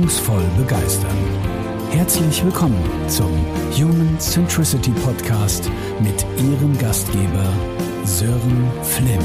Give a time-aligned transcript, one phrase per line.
[0.00, 1.16] wirkungsvoll begeistern.
[1.90, 3.30] Herzlich willkommen zum
[3.76, 7.52] Human Centricity Podcast mit Ihrem Gastgeber
[8.04, 9.20] Sören Flimm.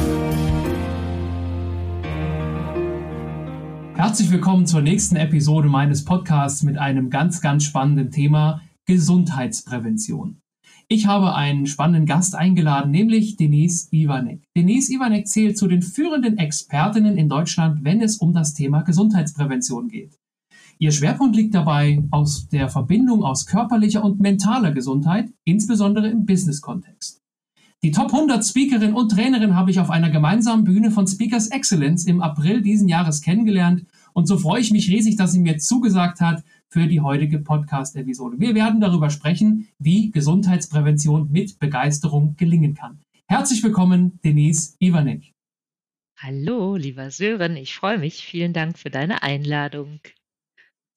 [3.96, 10.42] Herzlich willkommen zur nächsten Episode meines Podcasts mit einem ganz, ganz spannenden Thema Gesundheitsprävention.
[10.89, 14.43] Ich habe einen spannenden Gast eingeladen, nämlich Denise Ivanek.
[14.57, 19.87] Denise Ivanek zählt zu den führenden Expertinnen in Deutschland, wenn es um das Thema Gesundheitsprävention
[19.87, 20.20] geht.
[20.78, 27.21] Ihr Schwerpunkt liegt dabei aus der Verbindung aus körperlicher und mentaler Gesundheit, insbesondere im Business-Kontext.
[27.82, 32.06] Die Top 100 Speakerin und Trainerin habe ich auf einer gemeinsamen Bühne von Speakers Excellence
[32.08, 36.20] im April diesen Jahres kennengelernt und so freue ich mich riesig, dass sie mir zugesagt
[36.20, 38.39] hat, für die heutige Podcast-Episode.
[38.39, 43.00] Wir werden darüber sprechen, wie Gesundheitsprävention mit Begeisterung gelingen kann.
[43.28, 45.31] Herzlich willkommen, Denise Ivanek.
[46.17, 48.26] Hallo, lieber Sören, ich freue mich.
[48.26, 50.00] Vielen Dank für deine Einladung.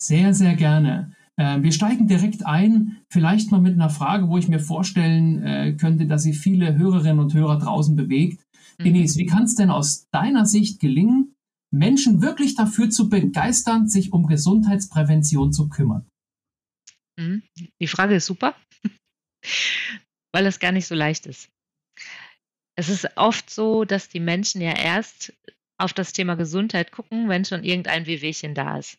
[0.01, 1.15] Sehr, sehr gerne.
[1.37, 5.73] Äh, wir steigen direkt ein, vielleicht mal mit einer Frage, wo ich mir vorstellen äh,
[5.75, 8.45] könnte, dass sie viele Hörerinnen und Hörer draußen bewegt.
[8.79, 8.85] Mhm.
[8.85, 11.35] Denise, wie kann es denn aus deiner Sicht gelingen,
[11.71, 16.09] Menschen wirklich dafür zu begeistern, sich um Gesundheitsprävention zu kümmern?
[17.19, 17.43] Mhm.
[17.81, 18.55] Die Frage ist super,
[20.33, 21.49] weil es gar nicht so leicht ist.
[22.77, 25.33] Es ist oft so, dass die Menschen ja erst
[25.81, 28.99] auf das Thema Gesundheit gucken, wenn schon irgendein Wehwehchen da ist.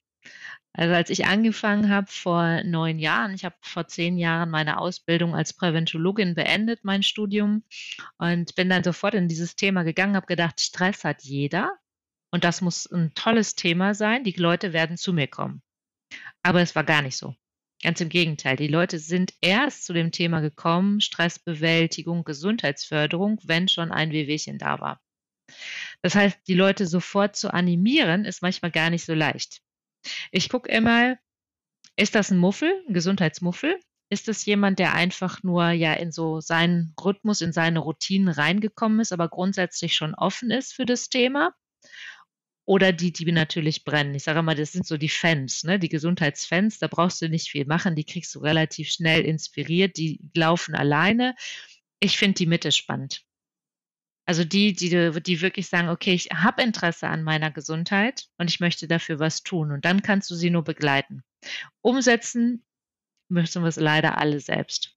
[0.74, 5.36] Also als ich angefangen habe vor neun Jahren, ich habe vor zehn Jahren meine Ausbildung
[5.36, 7.64] als Präventologin beendet, mein Studium,
[8.18, 11.78] und bin dann sofort in dieses Thema gegangen, habe gedacht, Stress hat jeder.
[12.32, 14.24] Und das muss ein tolles Thema sein.
[14.24, 15.64] Die Leute werden zu mir kommen.
[16.44, 17.36] Aber es war gar nicht so.
[17.82, 18.56] Ganz im Gegenteil.
[18.56, 24.80] Die Leute sind erst zu dem Thema gekommen, Stressbewältigung, Gesundheitsförderung, wenn schon ein Wehwehchen da
[24.80, 25.02] war.
[26.02, 29.62] Das heißt, die Leute sofort zu animieren, ist manchmal gar nicht so leicht.
[30.32, 31.18] Ich gucke immer,
[31.96, 33.80] ist das ein Muffel, ein Gesundheitsmuffel?
[34.10, 39.00] Ist es jemand, der einfach nur ja in so seinen Rhythmus, in seine Routinen reingekommen
[39.02, 41.54] ist, aber grundsätzlich schon offen ist für das Thema?
[42.66, 44.16] Oder die, die natürlich brennen.
[44.16, 45.80] Ich sage mal, das sind so die Fans, ne?
[45.80, 50.22] die Gesundheitsfans, da brauchst du nicht viel machen, die kriegst du relativ schnell inspiriert, die
[50.36, 51.36] laufen alleine.
[52.00, 53.26] Ich finde die Mitte spannend.
[54.30, 58.60] Also die, die, die wirklich sagen, okay, ich habe Interesse an meiner Gesundheit und ich
[58.60, 59.72] möchte dafür was tun.
[59.72, 61.24] Und dann kannst du sie nur begleiten.
[61.82, 62.62] Umsetzen
[63.28, 64.96] müssen wir es leider alle selbst.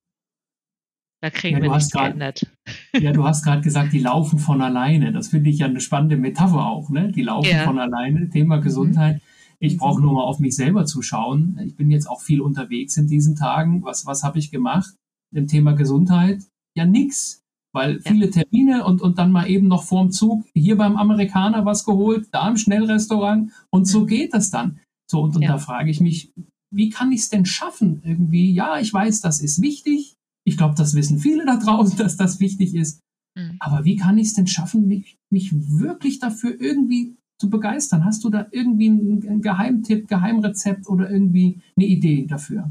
[1.23, 2.47] Da kriegen ja, wir nichts geändert.
[2.93, 5.13] Ja, du hast gerade gesagt, die laufen von alleine.
[5.13, 6.91] Das finde ich ja eine spannende Metapher auch.
[6.91, 7.11] Ne?
[7.11, 7.65] Die laufen ja.
[7.65, 8.29] von alleine.
[8.29, 8.63] Thema mhm.
[8.63, 9.15] Gesundheit.
[9.15, 9.21] Mhm.
[9.61, 11.59] Ich brauche nur mal auf mich selber zu schauen.
[11.65, 13.83] Ich bin jetzt auch viel unterwegs in diesen Tagen.
[13.83, 14.95] Was, was habe ich gemacht?
[15.35, 16.43] Im Thema Gesundheit?
[16.77, 17.42] Ja, nix.
[17.75, 21.85] Weil viele Termine und, und dann mal eben noch vorm Zug hier beim Amerikaner was
[21.85, 24.81] geholt, da im Schnellrestaurant und so geht das dann.
[25.11, 25.53] So, und, und ja.
[25.53, 26.33] da frage ich mich,
[26.71, 28.03] wie kann ich es denn schaffen?
[28.05, 32.17] Irgendwie, ja, ich weiß, das ist wichtig, ich glaube, das wissen viele da draußen, dass
[32.17, 33.01] das wichtig ist.
[33.37, 33.57] Mhm.
[33.61, 38.05] Aber wie kann ich es denn schaffen, mich, mich wirklich dafür irgendwie zu begeistern?
[38.05, 42.71] Hast du da irgendwie einen, einen Geheimtipp, Geheimrezept oder irgendwie eine Idee dafür?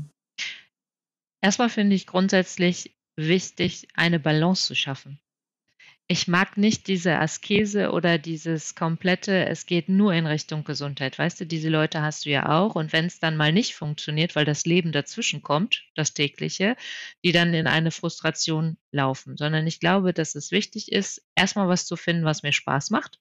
[1.43, 5.19] Erstmal finde ich grundsätzlich wichtig, eine Balance zu schaffen.
[6.07, 11.17] Ich mag nicht diese Askese oder dieses komplette, es geht nur in Richtung Gesundheit.
[11.17, 12.75] Weißt du, diese Leute hast du ja auch.
[12.75, 16.75] Und wenn es dann mal nicht funktioniert, weil das Leben dazwischen kommt, das tägliche,
[17.23, 19.37] die dann in eine Frustration laufen.
[19.37, 23.20] Sondern ich glaube, dass es wichtig ist, erstmal was zu finden, was mir Spaß macht.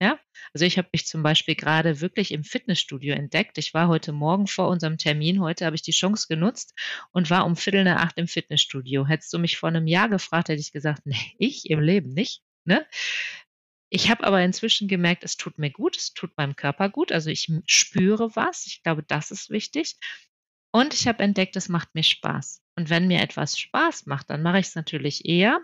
[0.00, 0.18] Ja,
[0.52, 3.56] also ich habe mich zum Beispiel gerade wirklich im Fitnessstudio entdeckt.
[3.56, 6.74] Ich war heute Morgen vor unserem Termin, heute habe ich die Chance genutzt
[7.12, 9.06] und war um Viertel nach acht im Fitnessstudio.
[9.06, 12.42] Hättest du mich vor einem Jahr gefragt, hätte ich gesagt, nee, ich im Leben nicht.
[12.64, 12.86] Ne?
[13.88, 17.10] Ich habe aber inzwischen gemerkt, es tut mir gut, es tut meinem Körper gut.
[17.12, 18.66] Also ich spüre was.
[18.66, 19.96] Ich glaube, das ist wichtig.
[20.72, 22.62] Und ich habe entdeckt, es macht mir Spaß.
[22.76, 25.60] Und wenn mir etwas Spaß macht, dann mache ich es natürlich eher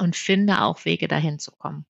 [0.00, 1.86] und finde auch Wege dahin zu kommen.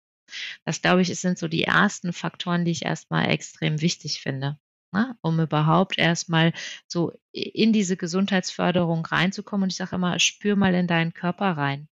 [0.65, 4.59] Das glaube ich, sind so die ersten Faktoren, die ich erstmal extrem wichtig finde,
[4.93, 5.17] ne?
[5.23, 6.53] um überhaupt erstmal
[6.87, 9.65] so in diese Gesundheitsförderung reinzukommen.
[9.65, 11.89] Und ich sage immer, spür mal in deinen Körper rein.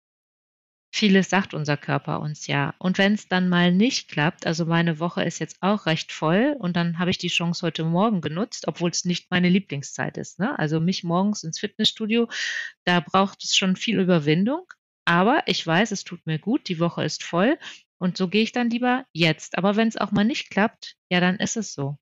[0.92, 2.74] Vieles sagt unser Körper uns ja.
[2.80, 6.56] Und wenn es dann mal nicht klappt, also meine Woche ist jetzt auch recht voll
[6.60, 10.40] und dann habe ich die Chance heute Morgen genutzt, obwohl es nicht meine Lieblingszeit ist.
[10.40, 10.58] Ne?
[10.58, 12.28] Also mich morgens ins Fitnessstudio,
[12.86, 14.66] da braucht es schon viel Überwindung.
[15.06, 17.58] Aber ich weiß, es tut mir gut, die Woche ist voll
[18.00, 19.58] und so gehe ich dann lieber jetzt.
[19.58, 21.98] Aber wenn es auch mal nicht klappt, ja, dann ist es so.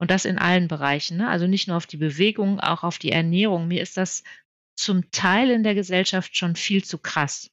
[0.00, 1.16] Und das in allen Bereichen.
[1.16, 1.28] Ne?
[1.28, 3.68] Also nicht nur auf die Bewegung, auch auf die Ernährung.
[3.68, 4.22] Mir ist das
[4.76, 7.50] zum Teil in der Gesellschaft schon viel zu krass.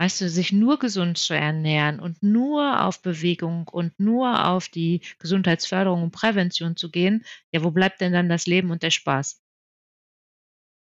[0.00, 5.00] Weißt du, sich nur gesund zu ernähren und nur auf Bewegung und nur auf die
[5.18, 9.42] Gesundheitsförderung und Prävention zu gehen, ja, wo bleibt denn dann das Leben und der Spaß?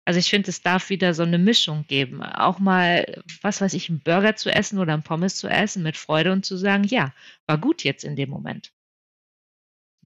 [0.09, 2.23] Also ich finde, es darf wieder so eine Mischung geben.
[2.23, 5.97] Auch mal, was weiß ich, einen Burger zu essen oder ein Pommes zu essen mit
[5.97, 7.13] Freude und zu sagen, ja,
[7.45, 8.73] war gut jetzt in dem Moment.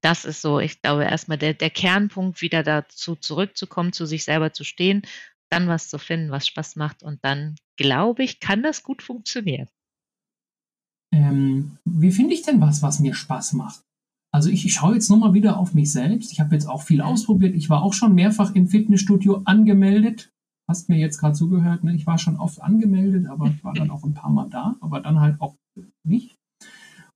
[0.02, 4.52] Das ist so, ich glaube, erstmal der, der Kernpunkt, wieder dazu zurückzukommen, zu sich selber
[4.52, 5.00] zu stehen,
[5.48, 9.70] dann was zu finden, was Spaß macht und dann, glaube ich, kann das gut funktionieren.
[11.14, 13.80] Ähm, wie finde ich denn was, was mir Spaß macht?
[14.34, 16.32] Also ich, ich schaue jetzt nochmal wieder auf mich selbst.
[16.32, 17.54] Ich habe jetzt auch viel ausprobiert.
[17.54, 20.32] Ich war auch schon mehrfach im Fitnessstudio angemeldet.
[20.68, 21.94] Hast mir jetzt gerade zugehört, ne?
[21.94, 24.98] Ich war schon oft angemeldet, aber ich war dann auch ein paar Mal da, aber
[24.98, 25.54] dann halt auch
[26.02, 26.34] nicht.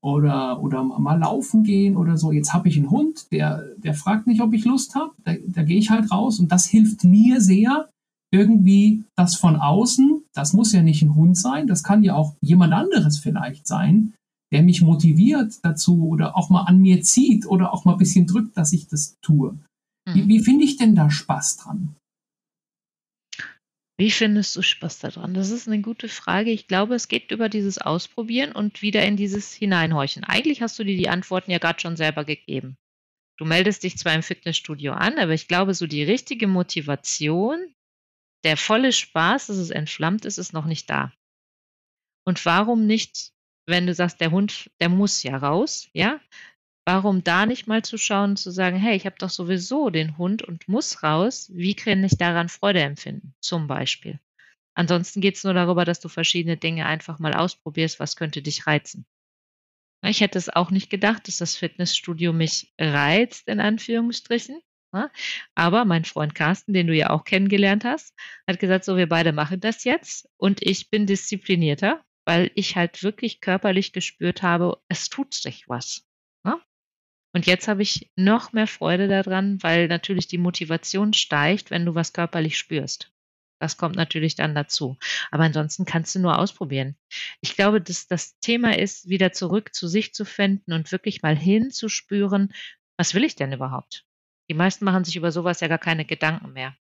[0.01, 2.31] Oder, oder mal laufen gehen oder so.
[2.31, 5.11] Jetzt habe ich einen Hund, der, der fragt nicht, ob ich Lust habe.
[5.25, 7.89] Da, da gehe ich halt raus und das hilft mir sehr,
[8.31, 12.37] irgendwie das von außen, das muss ja nicht ein Hund sein, das kann ja auch
[12.43, 14.15] jemand anderes vielleicht sein,
[14.53, 18.27] der mich motiviert dazu oder auch mal an mir zieht oder auch mal ein bisschen
[18.27, 19.59] drückt, dass ich das tue.
[20.07, 20.15] Mhm.
[20.15, 21.95] Wie, wie finde ich denn da Spaß dran?
[24.01, 25.35] Wie findest du Spaß daran?
[25.35, 26.53] Das ist eine gute Frage.
[26.53, 30.23] Ich glaube, es geht über dieses Ausprobieren und wieder in dieses Hineinhorchen.
[30.23, 32.77] Eigentlich hast du dir die Antworten ja gerade schon selber gegeben.
[33.39, 37.59] Du meldest dich zwar im Fitnessstudio an, aber ich glaube, so die richtige Motivation,
[38.45, 41.13] der volle Spaß, dass es entflammt ist, ist noch nicht da.
[42.25, 43.33] Und warum nicht
[43.69, 46.21] wenn du sagst, der Hund, der muss ja raus, ja?
[46.87, 50.17] Warum da nicht mal zu schauen und zu sagen, hey, ich habe doch sowieso den
[50.17, 54.19] Hund und muss raus, wie kann ich daran Freude empfinden, zum Beispiel.
[54.75, 58.67] Ansonsten geht es nur darüber, dass du verschiedene Dinge einfach mal ausprobierst, was könnte dich
[58.67, 59.05] reizen.
[60.03, 64.63] Ich hätte es auch nicht gedacht, dass das Fitnessstudio mich reizt, in Anführungsstrichen.
[65.55, 68.15] Aber mein Freund Carsten, den du ja auch kennengelernt hast,
[68.47, 73.03] hat gesagt, so, wir beide machen das jetzt und ich bin disziplinierter weil ich halt
[73.03, 76.07] wirklich körperlich gespürt habe, es tut sich was.
[76.45, 76.61] Ne?
[77.35, 81.95] Und jetzt habe ich noch mehr Freude daran, weil natürlich die Motivation steigt, wenn du
[81.95, 83.11] was körperlich spürst.
[83.63, 84.99] Das kommt natürlich dann dazu.
[85.31, 86.99] Aber ansonsten kannst du nur ausprobieren.
[87.41, 91.35] Ich glaube, dass das Thema ist, wieder zurück zu sich zu finden und wirklich mal
[91.35, 92.53] hinzuspüren,
[92.99, 94.05] was will ich denn überhaupt?
[94.51, 96.77] Die meisten machen sich über sowas ja gar keine Gedanken mehr.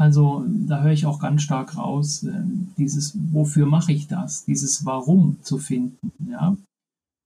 [0.00, 2.32] Also da höre ich auch ganz stark raus, äh,
[2.78, 6.10] dieses Wofür mache ich das, dieses Warum zu finden.
[6.26, 6.56] Ja?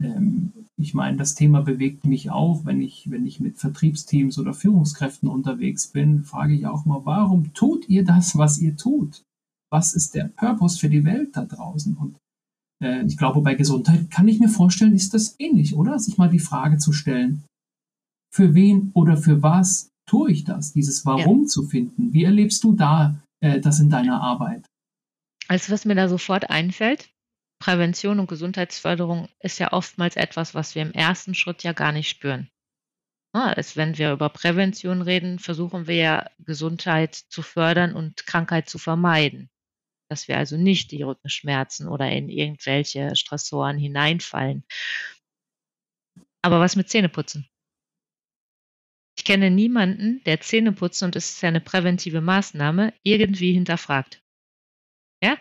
[0.02, 4.54] Ähm, ich meine, das Thema bewegt mich auch, wenn ich, wenn ich mit Vertriebsteams oder
[4.54, 9.22] Führungskräften unterwegs bin, frage ich auch mal, warum tut ihr das, was ihr tut?
[9.70, 11.96] Was ist der Purpose für die Welt da draußen?
[11.96, 12.16] Und
[12.82, 16.00] äh, ich glaube, bei Gesundheit kann ich mir vorstellen, ist das ähnlich, oder?
[16.00, 17.44] Sich mal die Frage zu stellen,
[18.34, 21.46] für wen oder für was tue ich das, dieses Warum ja.
[21.46, 22.12] zu finden.
[22.12, 24.66] Wie erlebst du da äh, das in deiner Arbeit?
[25.48, 27.10] Also was mir da sofort einfällt,
[27.58, 32.08] Prävention und Gesundheitsförderung ist ja oftmals etwas, was wir im ersten Schritt ja gar nicht
[32.08, 32.50] spüren.
[33.34, 38.68] Ja, ist, wenn wir über Prävention reden, versuchen wir ja Gesundheit zu fördern und Krankheit
[38.68, 39.50] zu vermeiden.
[40.08, 44.64] Dass wir also nicht die Rückenschmerzen oder in irgendwelche Stressoren hineinfallen.
[46.42, 47.48] Aber was mit Zähneputzen?
[49.24, 54.22] Ich kenne niemanden, der Zähneputzen, und es ist ja eine präventive Maßnahme, irgendwie hinterfragt.
[55.22, 55.38] Ja?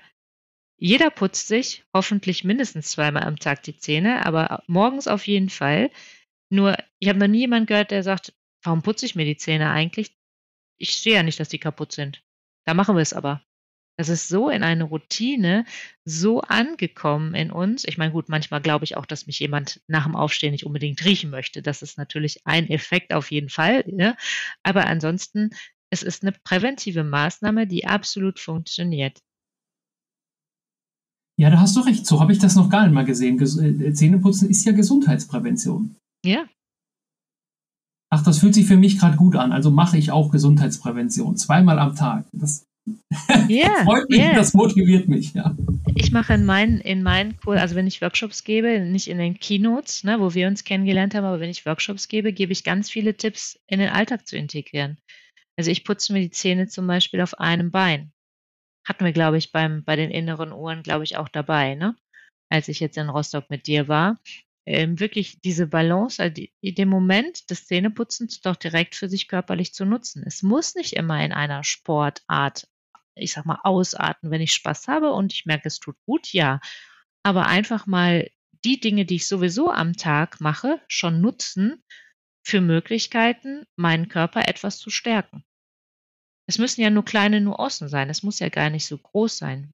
[0.78, 5.92] Jeder putzt sich hoffentlich mindestens zweimal am Tag die Zähne, aber morgens auf jeden Fall.
[6.50, 9.70] Nur, ich habe noch nie jemanden gehört, der sagt, warum putze ich mir die Zähne
[9.72, 10.16] eigentlich?
[10.78, 12.24] Ich sehe ja nicht, dass die kaputt sind.
[12.66, 13.44] Da machen wir es aber.
[13.98, 15.66] Das ist so in eine Routine,
[16.04, 17.84] so angekommen in uns.
[17.86, 21.06] Ich meine, gut, manchmal glaube ich auch, dass mich jemand nach dem Aufstehen nicht unbedingt
[21.06, 21.62] riechen möchte.
[21.62, 23.84] Das ist natürlich ein Effekt auf jeden Fall.
[23.88, 24.18] Ne?
[24.64, 25.52] Aber ansonsten,
[25.92, 29.20] es ist eine präventive Maßnahme, die absolut funktioniert.
[31.38, 32.06] Ja, da hast du recht.
[32.06, 33.40] So habe ich das noch gar nicht mal gesehen.
[33.40, 35.96] Äh, Zähneputzen ist ja Gesundheitsprävention.
[36.26, 36.46] Ja.
[38.12, 39.52] Ach, das fühlt sich für mich gerade gut an.
[39.52, 41.38] Also mache ich auch Gesundheitsprävention.
[41.38, 42.28] Zweimal am Tag.
[42.32, 42.66] Das
[43.48, 44.36] Yeah, Freut mich, yeah.
[44.36, 45.56] das motiviert mich, ja.
[45.96, 49.40] Ich mache in meinen, in meinen Kurs, also wenn ich Workshops gebe, nicht in den
[49.40, 52.90] Keynotes, ne, wo wir uns kennengelernt haben, aber wenn ich Workshops gebe, gebe ich ganz
[52.90, 54.98] viele Tipps in den Alltag zu integrieren.
[55.58, 58.12] Also ich putze mir die Zähne zum Beispiel auf einem Bein.
[58.86, 61.96] Hatten wir, glaube ich, beim, bei den inneren Ohren, glaube ich, auch dabei, ne?
[62.50, 64.20] Als ich jetzt in Rostock mit dir war.
[64.66, 69.74] Ähm, wirklich diese Balance, also die, den Moment des Zähneputzens doch direkt für sich körperlich
[69.74, 70.24] zu nutzen.
[70.26, 72.68] Es muss nicht immer in einer Sportart
[73.16, 76.60] ich sag mal, ausarten, wenn ich Spaß habe und ich merke, es tut gut, ja.
[77.24, 78.30] Aber einfach mal
[78.66, 81.84] die Dinge, die ich sowieso am Tag mache, schon nutzen
[82.46, 85.44] für Möglichkeiten, meinen Körper etwas zu stärken.
[86.48, 88.10] Es müssen ja nur kleine Nuancen sein.
[88.10, 89.72] Es muss ja gar nicht so groß sein.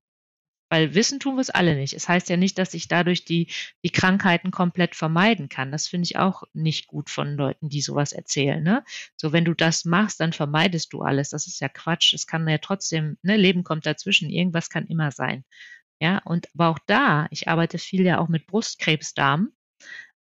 [0.69, 1.93] Weil wissen tun wir es alle nicht.
[1.93, 3.51] Es heißt ja nicht, dass ich dadurch die,
[3.83, 5.71] die Krankheiten komplett vermeiden kann.
[5.71, 8.61] Das finde ich auch nicht gut von Leuten, die sowas erzählen.
[8.63, 8.83] Ne?
[9.15, 11.29] So, wenn du das machst, dann vermeidest du alles.
[11.29, 12.13] Das ist ja Quatsch.
[12.13, 14.29] Es kann ja trotzdem, ne, Leben kommt dazwischen.
[14.29, 15.43] Irgendwas kann immer sein.
[15.99, 19.51] Ja, und aber auch da, ich arbeite viel ja auch mit Brustkrebsdarm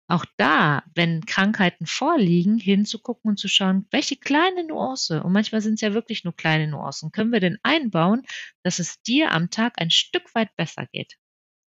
[0.08, 5.76] auch da, wenn Krankheiten vorliegen, hinzugucken und zu schauen, welche kleine Nuance, und manchmal sind
[5.76, 8.24] es ja wirklich nur kleine Nuancen, können wir denn einbauen,
[8.64, 11.18] dass es dir am Tag ein Stück weit besser geht.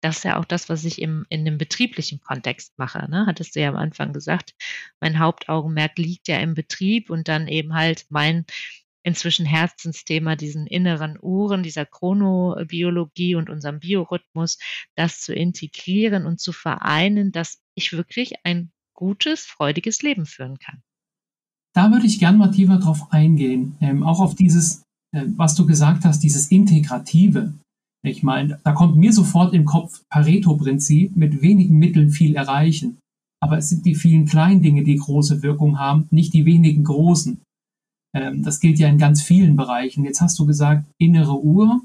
[0.02, 3.10] Das ist ja auch das, was ich im, in dem betrieblichen Kontext mache.
[3.10, 3.26] Ne?
[3.26, 4.54] Hattest du ja am Anfang gesagt,
[5.00, 8.46] mein Hauptaugenmerk liegt ja im Betrieb und dann eben halt mein
[9.04, 14.58] inzwischen Herzensthema, diesen inneren Uhren, dieser Chronobiologie und unserem Biorhythmus,
[14.96, 20.82] das zu integrieren und zu vereinen, dass ich wirklich ein gutes, freudiges Leben führen kann.
[21.76, 24.84] Da würde ich gern mal tiefer drauf eingehen, ähm, auch auf dieses,
[25.16, 27.54] äh, was du gesagt hast, dieses Integrative.
[28.06, 32.98] Ich meine, da kommt mir sofort im Kopf Pareto-Prinzip, mit wenigen Mitteln viel erreichen.
[33.42, 37.42] Aber es sind die vielen kleinen Dinge, die große Wirkung haben, nicht die wenigen großen.
[38.16, 40.06] Ähm, das gilt ja in ganz vielen Bereichen.
[40.06, 41.82] Jetzt hast du gesagt, innere Uhr.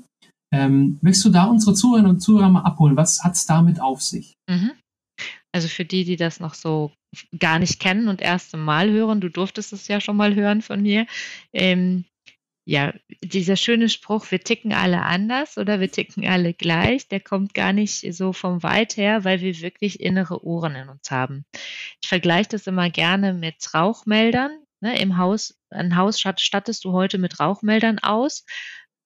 [0.52, 2.96] Ähm, möchtest du da unsere Zuhörerinnen und Zuhörer mal abholen?
[2.96, 4.34] Was hat es damit auf sich?
[4.48, 4.72] Mhm.
[5.52, 6.92] Also für die, die das noch so
[7.38, 10.82] gar nicht kennen und erst Mal hören, du durftest es ja schon mal hören von
[10.82, 11.06] mir.
[11.52, 12.04] Ähm,
[12.66, 12.92] ja,
[13.24, 17.72] dieser schöne Spruch, wir ticken alle anders oder wir ticken alle gleich, der kommt gar
[17.72, 21.46] nicht so vom Weit her, weil wir wirklich innere Uhren in uns haben.
[22.02, 24.50] Ich vergleiche das immer gerne mit Rauchmeldern.
[24.80, 28.44] Ne, Im Haus, ein Haus stattest du heute mit Rauchmeldern aus.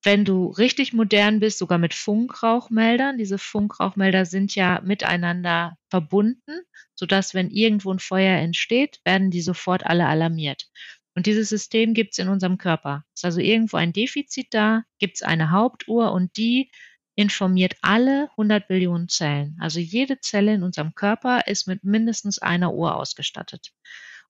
[0.03, 3.17] Wenn du richtig modern bist, sogar mit Funkrauchmeldern.
[3.17, 6.59] Diese Funkrauchmelder sind ja miteinander verbunden,
[6.93, 10.67] sodass, wenn irgendwo ein Feuer entsteht, werden die sofort alle alarmiert.
[11.15, 13.05] Und dieses System gibt es in unserem Körper.
[13.13, 16.69] Ist also irgendwo ein Defizit da, gibt es eine Hauptuhr und die
[17.15, 19.55] informiert alle 100 Billionen Zellen.
[19.61, 23.71] Also jede Zelle in unserem Körper ist mit mindestens einer Uhr ausgestattet.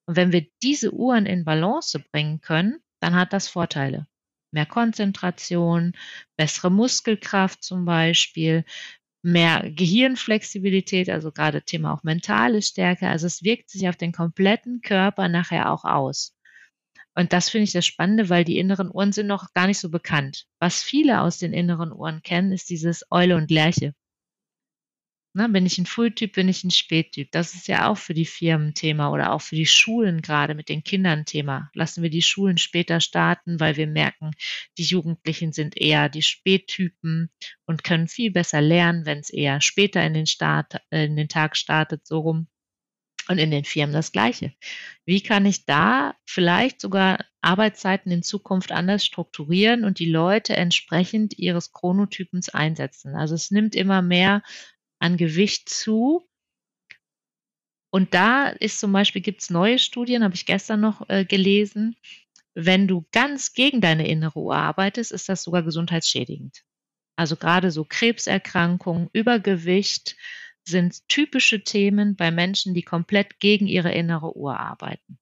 [0.06, 4.06] Und wenn wir diese Uhren in Balance bringen können, dann hat das Vorteile.
[4.53, 5.93] Mehr Konzentration,
[6.38, 8.65] bessere Muskelkraft zum Beispiel,
[9.24, 13.07] mehr Gehirnflexibilität, also gerade Thema auch mentale Stärke.
[13.07, 16.36] Also es wirkt sich auf den kompletten Körper nachher auch aus.
[17.15, 19.89] Und das finde ich das Spannende, weil die inneren Uhren sind noch gar nicht so
[19.89, 20.45] bekannt.
[20.60, 23.93] Was viele aus den inneren Uhren kennen, ist dieses Eule und Lerche.
[25.35, 27.31] Ne, bin ich ein Frühtyp, bin ich ein Spättyp?
[27.31, 30.69] Das ist ja auch für die Firmen Thema oder auch für die Schulen gerade mit
[30.69, 31.71] den Kindern Thema.
[31.73, 34.31] Lassen wir die Schulen später starten, weil wir merken,
[34.77, 37.31] die Jugendlichen sind eher die Spättypen
[37.65, 41.29] und können viel besser lernen, wenn es eher später in den, Start, äh, in den
[41.29, 42.47] Tag startet, so rum.
[43.29, 44.53] Und in den Firmen das Gleiche.
[45.05, 51.39] Wie kann ich da vielleicht sogar Arbeitszeiten in Zukunft anders strukturieren und die Leute entsprechend
[51.39, 53.15] ihres Chronotypens einsetzen?
[53.15, 54.43] Also es nimmt immer mehr
[55.03, 56.25] an Gewicht zu.
[57.91, 61.95] Und da ist zum Beispiel, gibt es neue Studien, habe ich gestern noch äh, gelesen,
[62.55, 66.63] wenn du ganz gegen deine innere Uhr arbeitest, ist das sogar gesundheitsschädigend.
[67.17, 70.15] Also gerade so Krebserkrankungen, Übergewicht
[70.67, 75.17] sind typische Themen bei Menschen, die komplett gegen ihre innere Uhr arbeiten.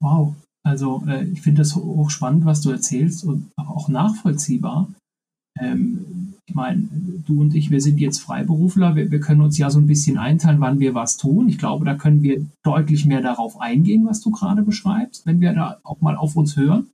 [0.00, 4.94] Wow, also äh, ich finde das hochspannend, was du erzählst und auch nachvollziehbar.
[5.58, 6.88] Ähm, ich meine,
[7.26, 10.18] du und ich, wir sind jetzt Freiberufler, wir, wir, können uns ja so ein bisschen
[10.18, 11.48] einteilen, wann wir was tun.
[11.48, 15.52] Ich glaube, da können wir deutlich mehr darauf eingehen, was du gerade beschreibst, wenn wir
[15.52, 16.88] da auch mal auf uns hören.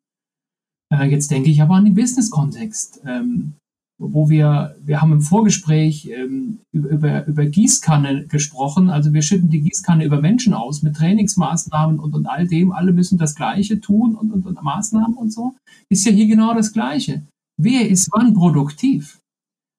[0.93, 3.55] Äh, jetzt denke ich aber an den Business-Kontext, ähm,
[3.99, 8.91] wo wir, wir haben im Vorgespräch ähm, über, über Gießkanne gesprochen.
[8.91, 12.71] Also wir schütten die Gießkanne über Menschen aus mit Trainingsmaßnahmen und, und all dem.
[12.71, 15.55] Alle müssen das Gleiche tun und, und, und Maßnahmen und so.
[15.89, 17.23] Ist ja hier genau das Gleiche.
[17.61, 19.19] Wer ist wann produktiv?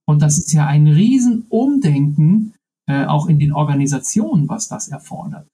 [0.10, 2.56] Und das ist ja ein Riesenumdenken
[2.88, 5.48] äh, auch in den Organisationen, was das erfordert.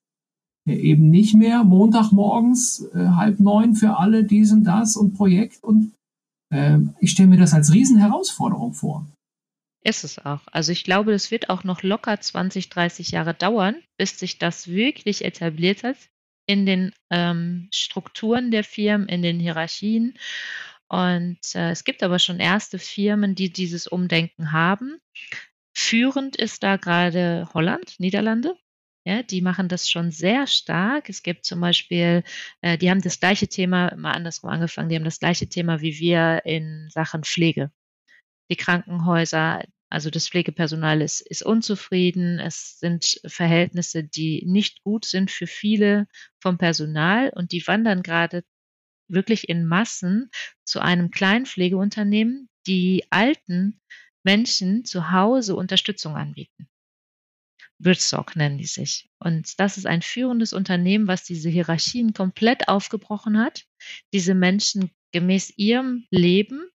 [0.66, 5.62] Ja, eben nicht mehr Montagmorgens äh, halb neun für alle dies und das und Projekt
[5.62, 5.92] und
[6.54, 9.06] äh, ich stelle mir das als Riesenherausforderung vor.
[9.84, 10.40] Ist es auch.
[10.54, 14.70] Also ich glaube, das wird auch noch locker 20, 30 Jahre dauern, bis sich das
[14.70, 15.98] wirklich etabliert hat
[16.48, 20.14] in den ähm, Strukturen der Firmen, in den Hierarchien.
[20.88, 25.00] Und äh, es gibt aber schon erste Firmen, die dieses Umdenken haben.
[25.76, 28.56] Führend ist da gerade Holland, Niederlande.
[29.08, 31.10] Ja, die machen das schon sehr stark.
[31.10, 32.24] Es gibt zum Beispiel,
[32.62, 36.00] äh, die haben das gleiche Thema, mal andersrum angefangen, die haben das gleiche Thema wie
[36.00, 37.72] wir in Sachen Pflege.
[38.50, 42.40] Die Krankenhäuser, also das Pflegepersonal ist, ist unzufrieden.
[42.40, 46.08] Es sind Verhältnisse, die nicht gut sind für viele
[46.42, 48.44] vom Personal und die wandern gerade
[49.08, 50.30] wirklich in Massen
[50.64, 52.50] zu einem kleinen Pflegeunternehmen.
[52.68, 53.80] Die alten
[54.24, 56.68] Menschen zu Hause Unterstützung anbieten.
[57.80, 59.10] Bridgestock nennen die sich.
[59.20, 63.66] Und das ist ein führendes Unternehmen, was diese Hierarchien komplett aufgebrochen hat,
[64.14, 66.68] diese Menschen gemäß ihrem Leben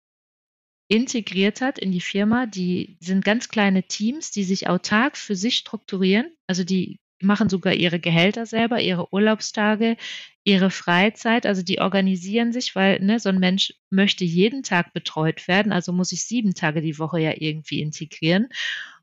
[0.89, 2.45] integriert hat in die Firma.
[2.45, 6.35] Die sind ganz kleine Teams, die sich autark für sich strukturieren.
[6.47, 9.97] Also die machen sogar ihre Gehälter selber, ihre Urlaubstage,
[10.43, 11.45] ihre Freizeit.
[11.45, 15.71] Also die organisieren sich, weil ne, so ein Mensch möchte jeden Tag betreut werden.
[15.71, 18.47] Also muss ich sieben Tage die Woche ja irgendwie integrieren.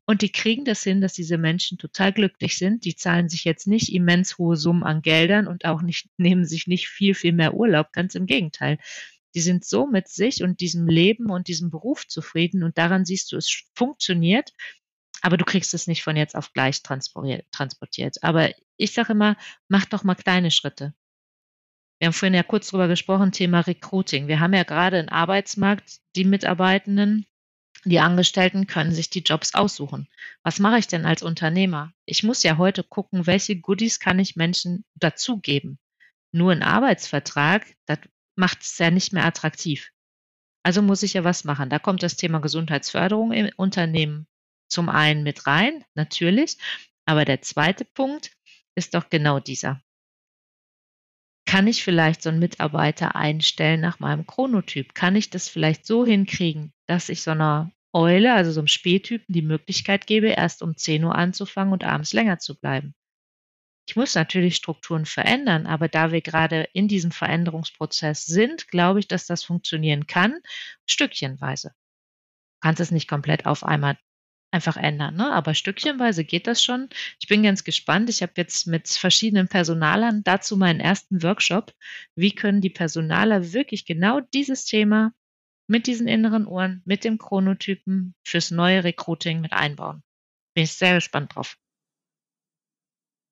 [0.05, 2.83] Und die kriegen das hin, dass diese Menschen total glücklich sind.
[2.83, 6.65] Die zahlen sich jetzt nicht immens hohe Summen an Geldern und auch nicht, nehmen sich
[6.67, 7.93] nicht viel, viel mehr Urlaub.
[7.93, 8.79] Ganz im Gegenteil.
[9.35, 13.31] Die sind so mit sich und diesem Leben und diesem Beruf zufrieden und daran siehst
[13.31, 14.53] du, es funktioniert,
[15.21, 18.23] aber du kriegst es nicht von jetzt auf gleich transportiert.
[18.23, 19.35] Aber ich sage immer,
[19.67, 20.93] mach doch mal kleine Schritte.
[21.99, 24.27] Wir haben vorhin ja kurz drüber gesprochen, Thema Recruiting.
[24.27, 27.25] Wir haben ja gerade einen Arbeitsmarkt, die Mitarbeitenden,
[27.85, 30.07] die Angestellten können sich die Jobs aussuchen.
[30.43, 31.91] Was mache ich denn als Unternehmer?
[32.05, 35.77] Ich muss ja heute gucken, welche Goodies kann ich Menschen dazugeben.
[36.31, 37.99] Nur ein Arbeitsvertrag, das
[38.35, 39.91] macht es ja nicht mehr attraktiv.
[40.63, 41.69] Also muss ich ja was machen.
[41.69, 44.27] Da kommt das Thema Gesundheitsförderung im Unternehmen
[44.69, 46.57] zum einen mit rein, natürlich.
[47.05, 48.31] Aber der zweite Punkt
[48.75, 49.81] ist doch genau dieser.
[51.45, 54.93] Kann ich vielleicht so einen Mitarbeiter einstellen nach meinem Chronotyp?
[54.93, 59.33] Kann ich das vielleicht so hinkriegen, dass ich so einer Eule, also so einem Spättypen,
[59.33, 62.93] die Möglichkeit gebe, erst um 10 Uhr anzufangen und abends länger zu bleiben?
[63.87, 69.07] Ich muss natürlich Strukturen verändern, aber da wir gerade in diesem Veränderungsprozess sind, glaube ich,
[69.07, 70.39] dass das funktionieren kann,
[70.85, 71.69] stückchenweise.
[71.69, 73.97] Du kannst es nicht komplett auf einmal
[74.51, 75.31] einfach ändern, ne?
[75.31, 76.89] aber stückchenweise geht das schon.
[77.19, 78.09] Ich bin ganz gespannt.
[78.09, 81.73] Ich habe jetzt mit verschiedenen Personalern dazu meinen ersten Workshop.
[82.15, 85.13] Wie können die Personaler wirklich genau dieses Thema
[85.67, 90.01] mit diesen inneren Ohren, mit dem Chronotypen fürs neue Recruiting mit einbauen?
[90.55, 91.57] Bin ich sehr gespannt drauf.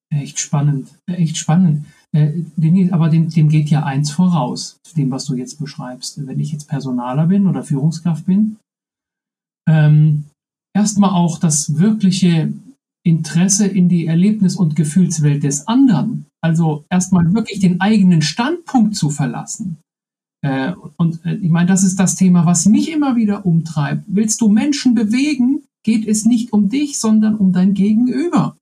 [0.09, 1.85] Echt spannend, echt spannend.
[2.15, 2.43] Äh,
[2.91, 6.25] aber dem, dem geht ja eins voraus, dem, was du jetzt beschreibst.
[6.25, 8.57] Wenn ich jetzt Personaler bin oder Führungskraft bin,
[9.67, 10.26] ähm,
[10.77, 12.53] erstmal auch das wirkliche
[13.03, 16.25] Interesse in die Erlebnis- und Gefühlswelt des anderen.
[16.41, 19.77] Also erstmal wirklich den eigenen Standpunkt zu verlassen.
[20.45, 24.03] Äh, und äh, ich meine, das ist das Thema, was mich immer wieder umtreibt.
[24.07, 28.55] Willst du Menschen bewegen, geht es nicht um dich, sondern um dein Gegenüber.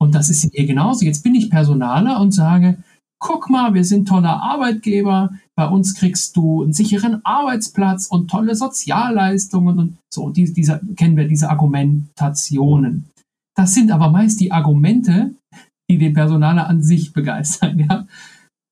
[0.00, 1.04] Und das ist hier genauso.
[1.04, 2.78] Jetzt bin ich Personaler und sage,
[3.20, 8.54] guck mal, wir sind toller Arbeitgeber, bei uns kriegst du einen sicheren Arbeitsplatz und tolle
[8.54, 13.10] Sozialleistungen und so, diese, diese, kennen wir diese Argumentationen.
[13.56, 15.34] Das sind aber meist die Argumente,
[15.90, 18.06] die den Personaler an sich begeistern, ja.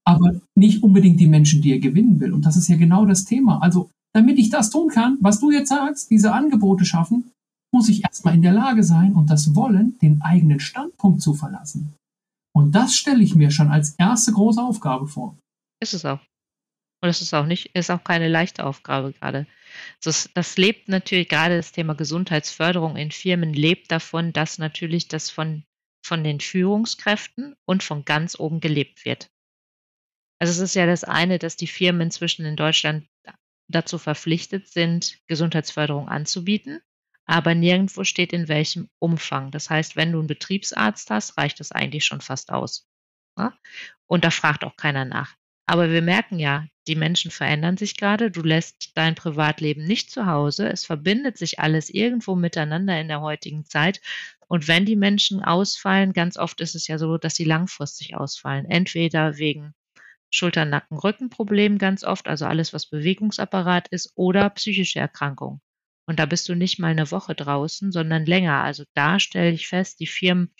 [0.06, 2.32] Aber nicht unbedingt die Menschen, die er gewinnen will.
[2.32, 3.60] Und das ist ja genau das Thema.
[3.62, 7.32] Also, damit ich das tun kann, was du jetzt sagst, diese Angebote schaffen,
[7.74, 11.94] muss ich erstmal in der Lage sein und das Wollen, den eigenen Standpunkt zu verlassen.
[12.54, 15.36] Und das stelle ich mir schon als erste große Aufgabe vor.
[15.82, 16.20] Ist es auch.
[17.00, 19.46] Und es ist auch nicht, ist auch keine leichte Aufgabe gerade.
[20.02, 25.30] Das, das lebt natürlich, gerade das Thema Gesundheitsförderung in Firmen lebt davon, dass natürlich das
[25.30, 25.64] von,
[26.02, 29.30] von den Führungskräften und von ganz oben gelebt wird.
[30.38, 33.06] Also es ist ja das eine, dass die Firmen inzwischen in Deutschland
[33.68, 36.80] dazu verpflichtet sind, Gesundheitsförderung anzubieten
[37.26, 39.50] aber nirgendwo steht in welchem Umfang.
[39.50, 42.88] Das heißt, wenn du einen Betriebsarzt hast, reicht das eigentlich schon fast aus.
[44.06, 45.34] Und da fragt auch keiner nach.
[45.66, 48.30] Aber wir merken ja, die Menschen verändern sich gerade.
[48.30, 50.68] Du lässt dein Privatleben nicht zu Hause.
[50.68, 54.00] Es verbindet sich alles irgendwo miteinander in der heutigen Zeit.
[54.46, 58.66] Und wenn die Menschen ausfallen, ganz oft ist es ja so, dass sie langfristig ausfallen.
[58.66, 59.74] Entweder wegen
[60.30, 65.60] Schulter, Nacken, Rückenproblemen ganz oft, also alles, was Bewegungsapparat ist, oder psychische Erkrankungen.
[66.06, 68.62] Und da bist du nicht mal eine Woche draußen, sondern länger.
[68.62, 70.52] Also da stelle ich fest, die Firmen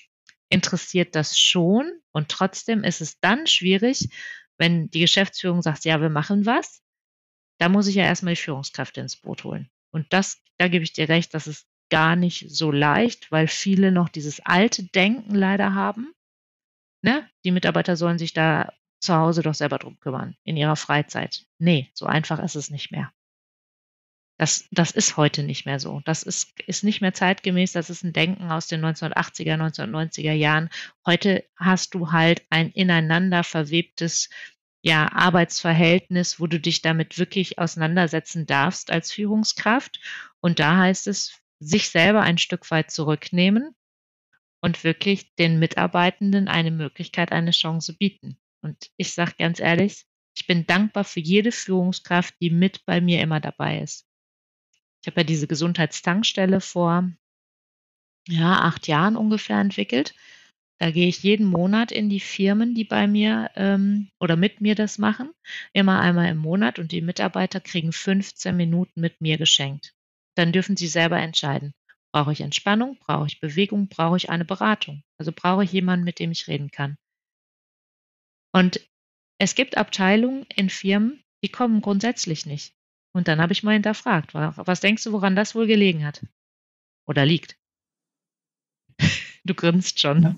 [0.49, 4.09] interessiert das schon und trotzdem ist es dann schwierig,
[4.59, 6.83] wenn die Geschäftsführung sagt, ja, wir machen was.
[7.59, 9.71] Da muss ich ja erstmal die Führungskräfte ins Boot holen.
[9.90, 13.92] Und das, da gebe ich dir recht, das ist gar nicht so leicht, weil viele
[13.92, 16.12] noch dieses alte Denken leider haben.
[17.03, 17.29] Ne?
[17.45, 21.47] Die Mitarbeiter sollen sich da zu Hause doch selber drum kümmern, in ihrer Freizeit.
[21.59, 23.12] Nee, so einfach ist es nicht mehr.
[24.38, 26.03] Das, das ist heute nicht mehr so.
[26.05, 27.72] Das ist, ist nicht mehr zeitgemäß.
[27.72, 30.68] Das ist ein Denken aus den 1980er, 1990er Jahren.
[31.07, 34.29] Heute hast du halt ein ineinander verwebtes
[34.83, 40.01] ja, Arbeitsverhältnis, wo du dich damit wirklich auseinandersetzen darfst als Führungskraft.
[40.40, 43.75] Und da heißt es, sich selber ein Stück weit zurücknehmen
[44.61, 48.38] und wirklich den Mitarbeitenden eine Möglichkeit, eine Chance bieten.
[48.61, 50.05] Und ich sage ganz ehrlich,
[50.37, 54.07] ich bin dankbar für jede Führungskraft, die mit bei mir immer dabei ist.
[55.07, 57.09] Ich habe ja diese Gesundheitstankstelle vor
[58.27, 60.16] ja, acht Jahren ungefähr entwickelt.
[60.81, 64.75] Da gehe ich jeden Monat in die Firmen, die bei mir ähm, oder mit mir
[64.75, 65.31] das machen,
[65.73, 69.95] immer einmal im Monat und die Mitarbeiter kriegen 15 Minuten mit mir geschenkt.
[70.35, 71.73] Dann dürfen sie selber entscheiden.
[72.12, 72.99] Brauche ich Entspannung?
[72.99, 73.87] Brauche ich Bewegung?
[73.87, 75.05] Brauche ich eine Beratung?
[75.19, 76.97] Also brauche ich jemanden, mit dem ich reden kann.
[78.53, 78.81] Und
[79.38, 82.76] es gibt Abteilungen in Firmen, die kommen grundsätzlich nicht.
[83.16, 86.26] Und dann habe ich mal hinterfragt, was denkst du, woran das wohl gelegen hat?
[87.09, 87.57] Oder liegt?
[89.46, 90.37] Du grinst schon.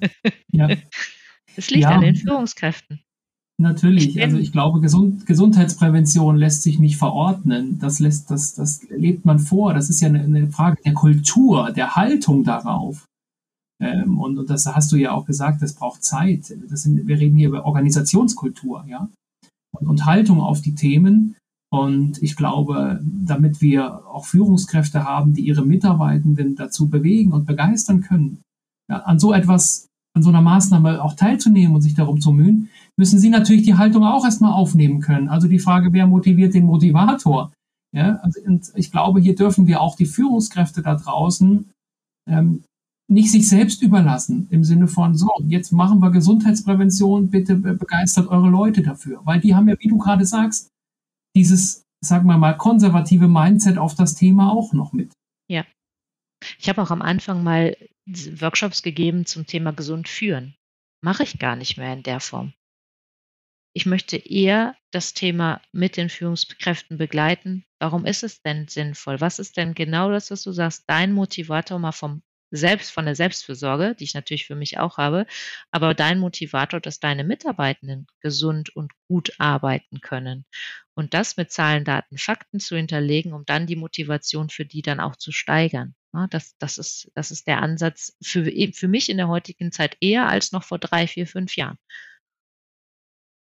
[0.52, 0.68] Ja.
[1.56, 1.90] Es liegt ja.
[1.90, 3.00] an den Führungskräften.
[3.60, 7.80] Natürlich, ich also ich glaube, Gesund Gesundheitsprävention lässt sich nicht verordnen.
[7.80, 9.74] Das lässt, das, das lebt man vor.
[9.74, 13.06] Das ist ja eine, eine Frage der Kultur, der Haltung darauf.
[13.82, 16.54] Ähm, und, und, das hast du ja auch gesagt, das braucht Zeit.
[16.70, 19.08] Das sind, wir reden hier über Organisationskultur, ja.
[19.76, 21.34] Und, und Haltung auf die Themen.
[21.70, 28.00] Und ich glaube, damit wir auch Führungskräfte haben, die ihre Mitarbeitenden dazu bewegen und begeistern
[28.00, 28.40] können,
[28.90, 32.70] ja, an so etwas, an so einer Maßnahme auch teilzunehmen und sich darum zu mühen,
[32.96, 35.28] müssen sie natürlich die Haltung auch erstmal aufnehmen können.
[35.28, 37.52] Also die Frage, wer motiviert den Motivator?
[37.94, 41.70] Ja, also, und ich glaube, hier dürfen wir auch die Führungskräfte da draußen
[42.28, 42.64] ähm,
[43.10, 48.50] nicht sich selbst überlassen im Sinne von, so, jetzt machen wir Gesundheitsprävention, bitte begeistert eure
[48.50, 49.20] Leute dafür.
[49.24, 50.68] Weil die haben ja, wie du gerade sagst,
[51.36, 55.12] dieses, sagen wir mal, konservative Mindset auf das Thema auch noch mit.
[55.48, 55.64] Ja.
[56.58, 60.54] Ich habe auch am Anfang mal Workshops gegeben zum Thema gesund führen.
[61.02, 62.52] Mache ich gar nicht mehr in der Form.
[63.74, 67.64] Ich möchte eher das Thema mit den Führungskräften begleiten.
[67.78, 69.20] Warum ist es denn sinnvoll?
[69.20, 73.14] Was ist denn genau das, was du sagst, dein Motivator mal vom selbst von der
[73.14, 75.26] Selbstfürsorge, die ich natürlich für mich auch habe,
[75.70, 80.44] aber dein Motivator, dass deine Mitarbeitenden gesund und gut arbeiten können.
[80.94, 85.00] Und das mit Zahlen, Daten, Fakten zu hinterlegen, um dann die Motivation für die dann
[85.00, 85.94] auch zu steigern.
[86.30, 90.26] Das, das, ist, das ist der Ansatz für, für mich in der heutigen Zeit eher
[90.26, 91.78] als noch vor drei, vier, fünf Jahren.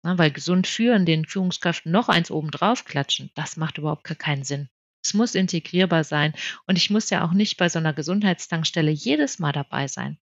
[0.03, 4.69] Weil gesund führen, den Führungskräften noch eins obendrauf klatschen, das macht überhaupt keinen Sinn.
[5.03, 6.33] Es muss integrierbar sein.
[6.67, 10.17] Und ich muss ja auch nicht bei so einer Gesundheitstankstelle jedes Mal dabei sein.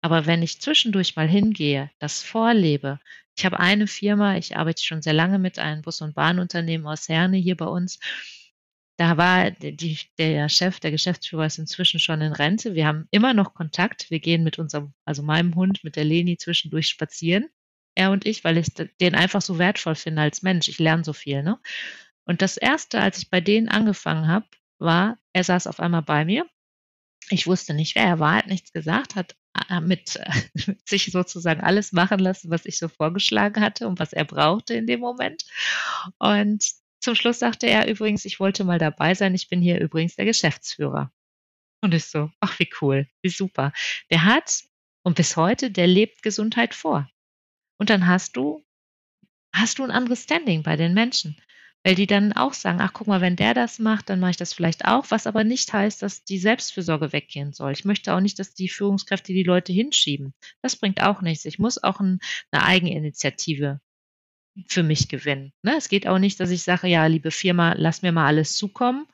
[0.00, 3.00] Aber wenn ich zwischendurch mal hingehe, das vorlebe,
[3.36, 7.08] ich habe eine Firma, ich arbeite schon sehr lange mit einem Bus- und Bahnunternehmen aus
[7.08, 7.98] Herne hier bei uns.
[8.96, 12.74] Da war die, der Chef, der Geschäftsführer ist inzwischen schon in Rente.
[12.74, 14.10] Wir haben immer noch Kontakt.
[14.10, 17.48] Wir gehen mit unserem, also meinem Hund, mit der Leni zwischendurch spazieren.
[17.94, 18.68] Er und ich, weil ich
[19.00, 20.68] den einfach so wertvoll finde als Mensch.
[20.68, 21.60] Ich lerne so viel, ne?
[22.28, 24.46] Und das erste, als ich bei denen angefangen habe,
[24.78, 26.46] war, er saß auf einmal bei mir.
[27.30, 29.34] Ich wusste nicht, wer er war, hat nichts gesagt, hat
[29.70, 30.20] äh, mit,
[30.66, 34.74] mit sich sozusagen alles machen lassen, was ich so vorgeschlagen hatte und was er brauchte
[34.74, 35.46] in dem Moment.
[36.18, 36.64] Und
[37.00, 40.26] zum Schluss sagte er übrigens, ich wollte mal dabei sein, ich bin hier übrigens der
[40.26, 41.10] Geschäftsführer.
[41.80, 43.72] Und ich so, ach wie cool, wie super.
[44.10, 44.64] Der hat,
[45.02, 47.08] und bis heute, der lebt Gesundheit vor.
[47.78, 48.66] Und dann hast du,
[49.54, 51.40] hast du ein anderes Standing bei den Menschen.
[51.84, 54.36] Weil die dann auch sagen, ach guck mal, wenn der das macht, dann mache ich
[54.36, 57.72] das vielleicht auch, was aber nicht heißt, dass die Selbstfürsorge weggehen soll.
[57.72, 60.34] Ich möchte auch nicht, dass die Führungskräfte die Leute hinschieben.
[60.60, 61.44] Das bringt auch nichts.
[61.44, 62.18] Ich muss auch ein,
[62.50, 63.80] eine Eigeninitiative
[64.66, 65.52] für mich gewinnen.
[65.62, 65.76] Ne?
[65.76, 69.06] Es geht auch nicht, dass ich sage, ja, liebe Firma, lass mir mal alles zukommen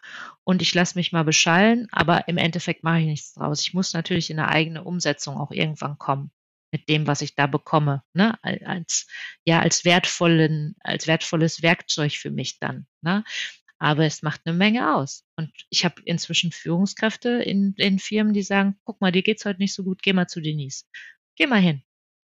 [0.42, 3.60] und ich lasse mich mal beschallen, aber im Endeffekt mache ich nichts draus.
[3.60, 6.30] Ich muss natürlich in eine eigene Umsetzung auch irgendwann kommen
[6.74, 8.36] mit dem, was ich da bekomme, ne?
[8.42, 9.06] als,
[9.44, 12.86] ja, als wertvollen, als wertvolles Werkzeug für mich dann.
[13.02, 13.24] Ne?
[13.78, 15.24] Aber es macht eine Menge aus.
[15.36, 19.60] Und ich habe inzwischen Führungskräfte in, in Firmen, die sagen, guck mal, dir geht's heute
[19.60, 20.84] nicht so gut, geh mal zu Denise.
[21.36, 21.82] Geh mal hin.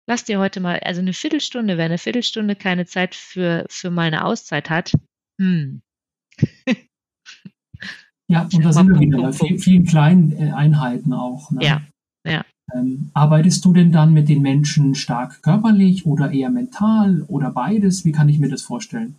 [0.08, 4.24] Lass dir heute mal, also eine Viertelstunde, wer eine Viertelstunde keine Zeit für, für meine
[4.24, 4.92] Auszeit hat,
[5.40, 5.82] hm.
[8.28, 11.50] Ja, und da sind wir wieder bei vielen, vielen kleinen äh, Einheiten auch.
[11.50, 11.64] Ne?
[11.64, 11.82] Ja,
[12.26, 12.44] ja.
[12.74, 18.04] Ähm, arbeitest du denn dann mit den Menschen stark körperlich oder eher mental oder beides?
[18.04, 19.16] Wie kann ich mir das vorstellen?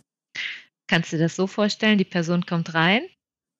[0.88, 3.02] Kannst du das so vorstellen, die Person kommt rein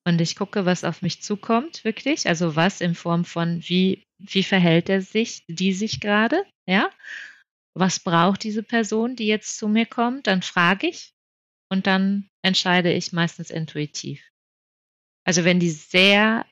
[0.07, 2.29] und ich gucke, was auf mich zukommt, wirklich.
[2.29, 6.91] Also was in Form von, wie, wie verhält er sich, die sich gerade, ja?
[7.75, 10.27] Was braucht diese Person, die jetzt zu mir kommt?
[10.27, 11.15] Dann frage ich
[11.71, 14.29] und dann entscheide ich meistens intuitiv.
[15.25, 16.45] Also wenn die sehr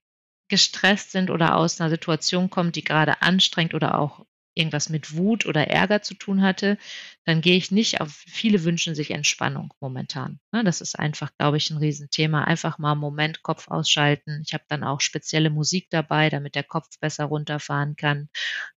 [0.50, 5.46] gestresst sind oder aus einer Situation kommen, die gerade anstrengend oder auch irgendwas mit Wut
[5.46, 6.76] oder Ärger zu tun hatte,
[7.24, 10.40] dann gehe ich nicht auf, viele wünschen sich Entspannung momentan.
[10.52, 12.44] Ne, das ist einfach, glaube ich, ein Riesenthema.
[12.44, 14.42] Einfach mal einen Moment Kopf ausschalten.
[14.44, 18.28] Ich habe dann auch spezielle Musik dabei, damit der Kopf besser runterfahren kann.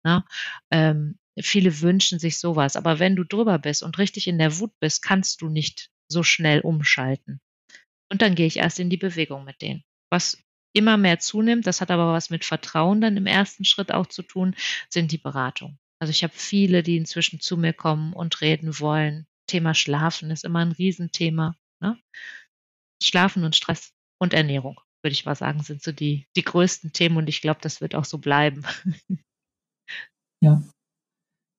[0.04, 0.24] Ne,
[0.72, 2.76] ähm, viele wünschen sich sowas.
[2.76, 6.24] Aber wenn du drüber bist und richtig in der Wut bist, kannst du nicht so
[6.24, 7.42] schnell umschalten.
[8.12, 9.84] Und dann gehe ich erst in die Bewegung mit denen.
[10.12, 10.38] Was
[10.74, 14.24] immer mehr zunimmt, das hat aber was mit Vertrauen dann im ersten Schritt auch zu
[14.24, 14.56] tun,
[14.90, 15.78] sind die Beratungen.
[16.00, 19.26] Also ich habe viele, die inzwischen zu mir kommen und reden wollen.
[19.48, 21.56] Thema Schlafen ist immer ein Riesenthema.
[21.80, 21.98] Ne?
[23.02, 27.18] Schlafen und Stress und Ernährung, würde ich mal sagen, sind so die, die größten Themen
[27.18, 28.64] und ich glaube, das wird auch so bleiben.
[30.42, 30.62] Ja.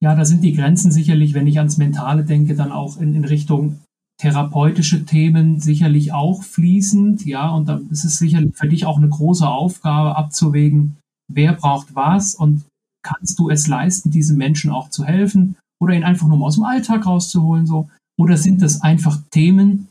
[0.03, 3.25] Ja, da sind die Grenzen sicherlich, wenn ich ans Mentale denke, dann auch in, in
[3.25, 3.83] Richtung
[4.25, 7.27] therapeutische Themen sicherlich auch fließend.
[7.27, 10.97] Ja, und da ist es sicherlich für dich auch eine große Aufgabe abzuwägen,
[11.31, 12.65] wer braucht was und
[13.03, 16.55] kannst du es leisten, diesen Menschen auch zu helfen oder ihn einfach nur mal aus
[16.55, 17.91] dem Alltag rauszuholen, so.
[18.19, 19.89] Oder sind das einfach Themen,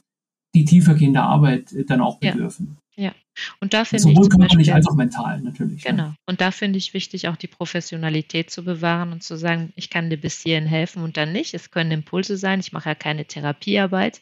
[0.53, 2.77] die tiefergehende Arbeit dann auch bedürfen?
[2.95, 3.05] Ja.
[3.05, 3.13] ja.
[3.59, 5.83] Und da finde Sowohl körperlich als auch mental natürlich.
[5.83, 6.03] Genau.
[6.03, 6.15] Ja.
[6.27, 10.09] Und da finde ich wichtig, auch die Professionalität zu bewahren und zu sagen, ich kann
[10.09, 11.53] dir bis hierhin helfen und dann nicht.
[11.53, 12.59] Es können Impulse sein.
[12.59, 14.21] Ich mache ja keine Therapiearbeit.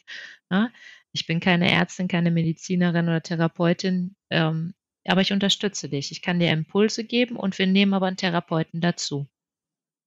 [0.50, 0.72] Ne?
[1.12, 4.16] Ich bin keine Ärztin, keine Medizinerin oder Therapeutin.
[4.30, 4.72] Ähm,
[5.06, 6.12] aber ich unterstütze dich.
[6.12, 9.26] Ich kann dir Impulse geben und wir nehmen aber einen Therapeuten dazu.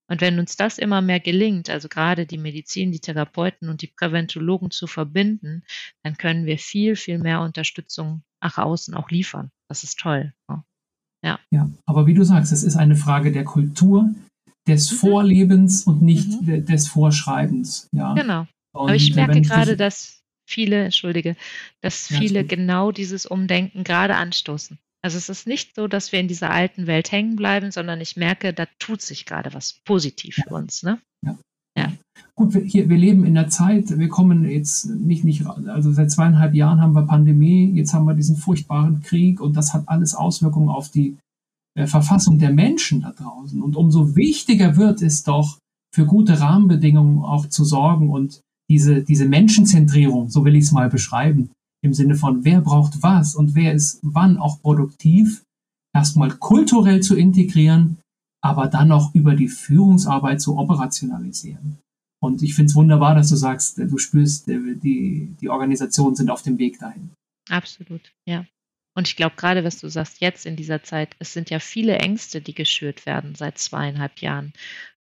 [0.08, 3.88] Und wenn uns das immer mehr gelingt, also gerade die Medizin, die Therapeuten und die
[3.88, 5.64] Präventologen zu verbinden,
[6.04, 9.50] dann können wir viel, viel mehr Unterstützung nach außen auch liefern.
[9.68, 10.32] Das ist toll.
[11.24, 11.40] Ja.
[11.50, 14.14] Ja, aber wie du sagst, es ist eine Frage der Kultur,
[14.66, 14.96] des mhm.
[14.96, 16.64] Vorlebens und nicht mhm.
[16.66, 17.88] des Vorschreibens.
[17.92, 18.14] Ja.
[18.14, 18.46] Genau.
[18.72, 21.36] Und aber ich merke gerade, dass viele, entschuldige,
[21.80, 24.78] dass viele ja, genau dieses Umdenken gerade anstoßen.
[25.06, 28.16] Also es ist nicht so, dass wir in dieser alten Welt hängen bleiben, sondern ich
[28.16, 30.82] merke, da tut sich gerade was positiv für uns.
[30.82, 30.98] Ne?
[31.24, 31.38] Ja.
[31.78, 31.92] ja.
[32.34, 36.10] Gut, wir, hier, wir leben in der Zeit, wir kommen jetzt nicht, nicht, also seit
[36.10, 40.16] zweieinhalb Jahren haben wir Pandemie, jetzt haben wir diesen furchtbaren Krieg und das hat alles
[40.16, 41.16] Auswirkungen auf die
[41.78, 43.62] äh, Verfassung der Menschen da draußen.
[43.62, 45.58] Und umso wichtiger wird es doch,
[45.94, 50.88] für gute Rahmenbedingungen auch zu sorgen und diese, diese Menschenzentrierung, so will ich es mal
[50.88, 51.52] beschreiben,
[51.86, 55.42] im Sinne von, wer braucht was und wer ist wann auch produktiv,
[55.94, 57.98] erstmal kulturell zu integrieren,
[58.42, 61.78] aber dann auch über die Führungsarbeit zu operationalisieren.
[62.22, 66.42] Und ich finde es wunderbar, dass du sagst, du spürst, die, die Organisationen sind auf
[66.42, 67.10] dem Weg dahin.
[67.48, 68.44] Absolut, ja.
[68.94, 71.98] Und ich glaube, gerade was du sagst, jetzt in dieser Zeit, es sind ja viele
[71.98, 74.54] Ängste, die geschürt werden seit zweieinhalb Jahren.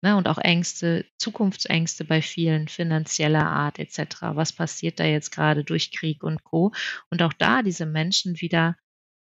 [0.04, 4.34] Ne, und auch Ängste, Zukunftsängste bei vielen finanzieller Art etc.
[4.34, 6.74] Was passiert da jetzt gerade durch Krieg und Co.
[7.10, 8.76] Und auch da diese Menschen wieder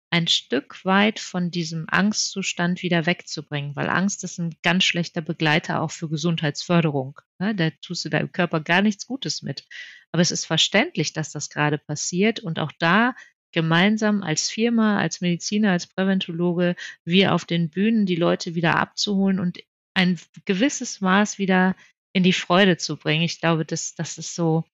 [0.08, 5.82] ein Stück weit von diesem Angstzustand wieder wegzubringen, weil Angst ist ein ganz schlechter Begleiter
[5.82, 7.20] auch für Gesundheitsförderung.
[7.38, 7.54] Ne?
[7.54, 9.66] Da tust du deinem Körper gar nichts Gutes mit.
[10.12, 13.14] Aber es ist verständlich, dass das gerade passiert und auch da
[13.52, 19.38] gemeinsam als Firma, als Mediziner, als Präventologe, wir auf den Bühnen die Leute wieder abzuholen
[19.38, 19.58] und
[19.94, 21.74] ein gewisses Maß wieder
[22.12, 23.22] in die Freude zu bringen.
[23.22, 24.64] Ich glaube, das, das ist so,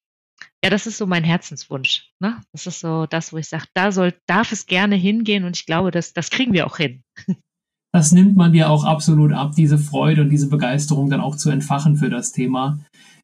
[0.62, 2.10] ja, das ist so mein Herzenswunsch.
[2.20, 2.40] Ne?
[2.52, 5.66] Das ist so das, wo ich sage, da soll, darf es gerne hingehen und ich
[5.66, 7.02] glaube, das, das kriegen wir auch hin.
[7.94, 11.48] Das nimmt man dir auch absolut ab, diese Freude und diese Begeisterung dann auch zu
[11.48, 12.78] entfachen für das Thema.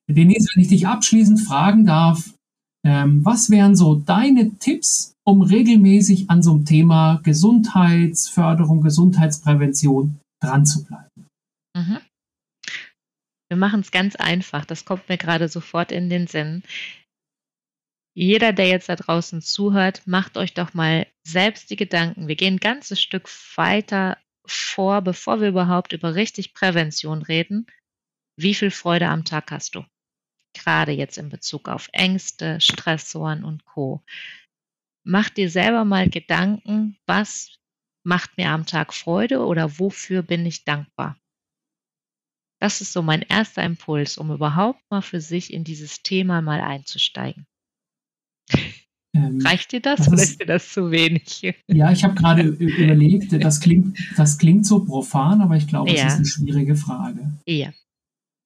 [0.09, 2.33] Denise, wenn ich dich abschließend fragen darf,
[2.87, 10.65] ähm, was wären so deine Tipps, um regelmäßig an so einem Thema Gesundheitsförderung, Gesundheitsprävention dran
[10.65, 11.27] zu bleiben?
[11.83, 12.01] Mhm.
[13.49, 14.65] Wir machen es ganz einfach.
[14.65, 16.63] Das kommt mir gerade sofort in den Sinn.
[18.15, 22.29] Jeder, der jetzt da draußen zuhört, macht euch doch mal selbst die Gedanken.
[22.29, 27.67] Wir gehen ein ganzes Stück weiter vor, bevor wir überhaupt über richtig Prävention reden.
[28.37, 29.85] Wie viel Freude am Tag hast du?
[30.55, 34.03] Gerade jetzt in Bezug auf Ängste, Stressoren und Co.
[35.05, 37.59] Mach dir selber mal Gedanken, was
[38.05, 41.22] macht mir am Tag Freude oder wofür bin ich dankbar?
[42.63, 46.61] Das ist so mein erster Impuls, um überhaupt mal für sich in dieses Thema mal
[46.61, 47.45] einzusteigen.
[49.17, 51.57] Ähm, Reicht dir das, das oder ist dir das zu wenig?
[51.67, 56.07] Ja, ich habe gerade überlegt, das klingt, das klingt so profan, aber ich glaube, ja.
[56.07, 57.33] es ist eine schwierige Frage.
[57.49, 57.73] Ja.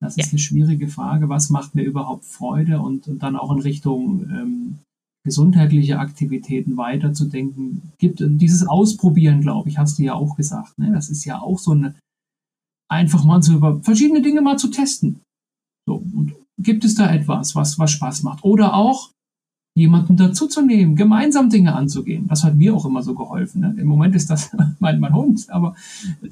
[0.00, 0.30] Das ist ja.
[0.30, 1.28] eine schwierige Frage.
[1.28, 2.80] Was macht mir überhaupt Freude?
[2.80, 4.78] Und, und dann auch in Richtung ähm,
[5.24, 7.92] gesundheitliche Aktivitäten weiterzudenken.
[7.98, 10.78] Gibt dieses Ausprobieren, glaube ich, hast du ja auch gesagt.
[10.78, 10.90] Ne?
[10.92, 11.94] Das ist ja auch so eine,
[12.88, 15.20] einfach mal so über verschiedene Dinge mal zu testen.
[15.88, 18.44] So, und gibt es da etwas, was, was Spaß macht?
[18.44, 19.10] Oder auch
[19.76, 22.26] jemanden dazuzunehmen, gemeinsam Dinge anzugehen.
[22.28, 23.60] Das hat mir auch immer so geholfen.
[23.60, 23.74] Ne?
[23.78, 25.76] Im Moment ist das mein, mein Hund, aber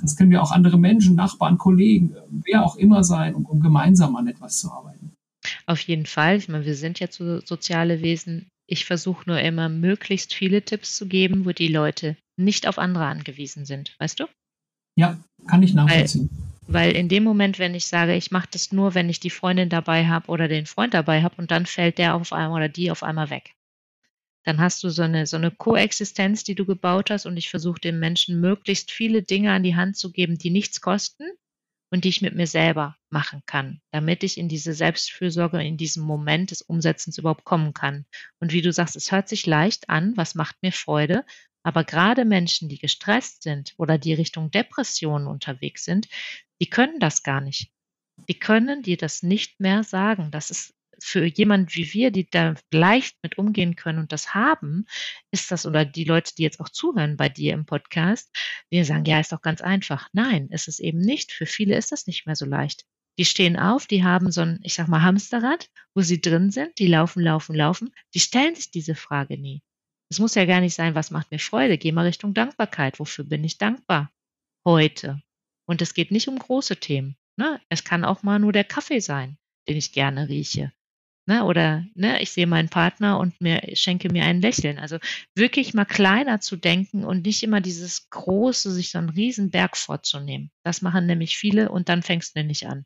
[0.01, 4.17] das können ja auch andere Menschen, Nachbarn, Kollegen, wer auch immer sein, um, um gemeinsam
[4.17, 5.13] an etwas zu arbeiten.
[5.67, 6.39] Auf jeden Fall.
[6.39, 8.49] Ich meine, wir sind ja so soziale Wesen.
[8.67, 13.05] Ich versuche nur immer, möglichst viele Tipps zu geben, wo die Leute nicht auf andere
[13.05, 13.95] angewiesen sind.
[13.99, 14.25] Weißt du?
[14.97, 16.31] Ja, kann ich nachvollziehen.
[16.67, 19.31] Weil, weil in dem Moment, wenn ich sage, ich mache das nur, wenn ich die
[19.31, 22.69] Freundin dabei habe oder den Freund dabei habe und dann fällt der auf einmal oder
[22.69, 23.55] die auf einmal weg.
[24.45, 27.81] dann hast du so eine, so eine Koexistenz, die du gebaut hast und ich versuche
[27.81, 31.25] den Menschen möglichst viele Dinge an die Hand zu geben, die nichts kosten
[31.91, 36.03] und die ich mit mir selber machen kann, damit ich in diese Selbstfürsorge, in diesem
[36.03, 38.05] Moment des Umsetzens überhaupt kommen kann.
[38.41, 41.25] Und wie du sagst, es hört sich leicht an, was macht mir Freude,
[41.65, 46.09] aber gerade Menschen, die gestresst sind oder die Richtung Depressionen unterwegs sind,
[46.61, 47.73] die können das gar nicht.
[48.29, 50.31] Die können dir das nicht mehr sagen.
[50.31, 54.87] Das ist für jemand wie wir, die da leicht mit umgehen können und das haben,
[55.33, 58.31] ist das, oder die Leute, die jetzt auch zuhören bei dir im Podcast,
[58.71, 60.09] die sagen, ja, ist doch ganz einfach.
[60.13, 61.33] Nein, ist es eben nicht.
[61.33, 62.85] Für viele ist das nicht mehr so leicht.
[63.19, 66.79] Die stehen auf, die haben so ein, ich sag mal, Hamsterrad, wo sie drin sind,
[66.79, 67.95] die laufen, laufen, laufen.
[68.15, 69.63] Die stellen sich diese Frage nie.
[70.11, 71.79] Es muss ja gar nicht sein, was macht mir Freude?
[71.79, 72.99] Geh mal Richtung Dankbarkeit.
[72.99, 74.11] Wofür bin ich dankbar?
[74.65, 75.23] Heute.
[75.67, 77.17] Und es geht nicht um große Themen.
[77.37, 77.61] Ne?
[77.69, 79.39] Es kann auch mal nur der Kaffee sein,
[79.69, 80.73] den ich gerne rieche.
[81.27, 84.79] Ne, oder ne, ich sehe meinen Partner und mir schenke mir ein Lächeln.
[84.79, 84.99] Also
[85.35, 90.51] wirklich mal kleiner zu denken und nicht immer dieses große, sich so einen Riesenberg vorzunehmen.
[90.65, 92.85] Das machen nämlich viele und dann fängst du nicht an.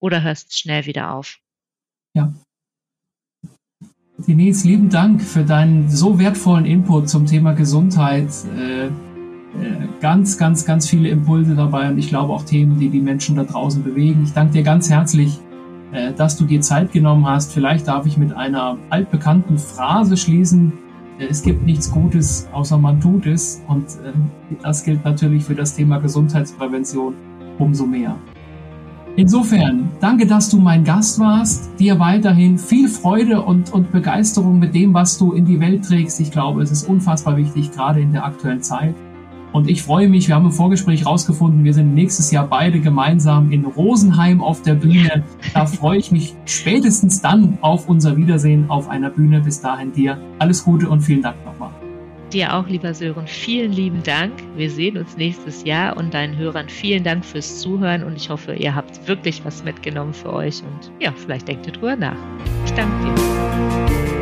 [0.00, 1.40] Oder hörst schnell wieder auf.
[2.16, 2.32] Ja.
[4.16, 8.28] Denise, lieben Dank für deinen so wertvollen Input zum Thema Gesundheit.
[8.56, 8.90] Äh, äh,
[10.00, 13.44] ganz, ganz, ganz viele Impulse dabei und ich glaube auch Themen, die die Menschen da
[13.44, 14.22] draußen bewegen.
[14.24, 15.38] Ich danke dir ganz herzlich
[15.94, 17.52] äh, dass du dir Zeit genommen hast.
[17.52, 20.72] Vielleicht darf ich mit einer altbekannten Phrase schließen.
[21.18, 23.62] Es gibt nichts Gutes, außer man tut es.
[23.68, 24.12] Und äh,
[24.62, 27.14] das gilt natürlich für das Thema Gesundheitsprävention
[27.58, 28.16] umso mehr.
[29.16, 31.70] Insofern, danke, dass du mein Gast warst.
[31.78, 36.18] Dir weiterhin viel Freude und, und Begeisterung mit dem, was du in die Welt trägst.
[36.18, 38.94] Ich glaube, es ist unfassbar wichtig, gerade in der aktuellen Zeit.
[39.52, 43.52] Und ich freue mich, wir haben im Vorgespräch rausgefunden, wir sind nächstes Jahr beide gemeinsam
[43.52, 45.22] in Rosenheim auf der Bühne.
[45.54, 49.42] Da freue ich mich spätestens dann auf unser Wiedersehen auf einer Bühne.
[49.42, 51.70] Bis dahin dir alles Gute und vielen Dank nochmal.
[52.34, 54.32] Dir auch, lieber Sören, vielen lieben Dank.
[54.56, 58.54] Wir sehen uns nächstes Jahr und deinen Hörern vielen Dank fürs Zuhören und ich hoffe,
[58.54, 62.16] ihr habt wirklich was mitgenommen für euch und ja, vielleicht denkt ihr drüber nach.
[62.64, 64.13] Ich danke dir.